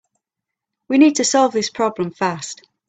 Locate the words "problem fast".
1.69-2.67